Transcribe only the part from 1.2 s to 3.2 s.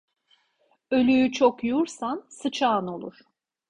çok yursan sıçağan olur.